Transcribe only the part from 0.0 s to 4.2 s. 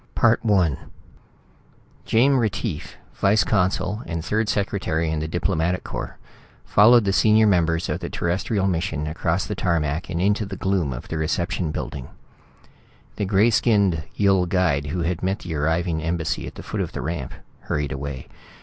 I Jame Retief, vice consul